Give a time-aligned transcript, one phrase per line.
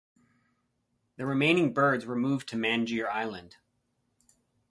[1.17, 3.57] The remaining birds were moved to Mangere Island.